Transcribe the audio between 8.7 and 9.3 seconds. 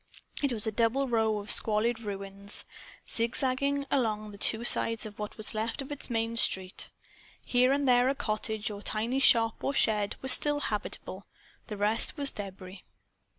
or tiny